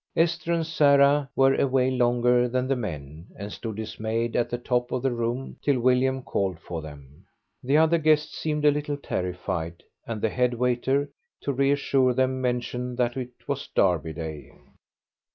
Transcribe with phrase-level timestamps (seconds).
[0.15, 4.91] Esther and Sarah were away longer than the men, and stood dismayed at the top
[4.91, 7.27] of the room till William called for them.
[7.61, 11.11] The other guests seemed a little terrified, and the head waiter,
[11.41, 14.49] to reassure them, mentioned that it was Derby Day.